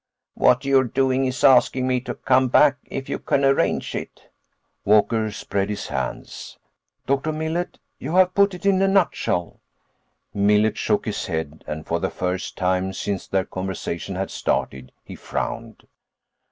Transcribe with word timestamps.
"What 0.33 0.65
you're 0.65 0.85
doing 0.85 1.25
is 1.25 1.43
asking 1.43 1.85
me 1.85 1.99
to 2.01 2.15
come 2.15 2.47
back 2.47 2.77
if 2.85 3.07
you 3.07 3.19
can 3.19 3.45
arrange 3.45 3.93
it." 3.93 4.31
Walker 4.83 5.29
spread 5.29 5.69
his 5.69 5.89
hands. 5.89 6.57
"Dr. 7.05 7.31
Millet, 7.31 7.77
you 7.99 8.15
have 8.15 8.33
put 8.33 8.55
it 8.55 8.65
in 8.65 8.81
a 8.81 8.87
nutshell." 8.87 9.61
Millet 10.33 10.75
shook 10.79 11.05
his 11.05 11.27
head, 11.27 11.63
and 11.67 11.85
for 11.85 11.99
the 11.99 12.09
first 12.09 12.57
time 12.57 12.93
since 12.93 13.27
their 13.27 13.45
conversation 13.45 14.15
had 14.15 14.31
started 14.31 14.91
he 15.03 15.13
frowned. 15.13 15.85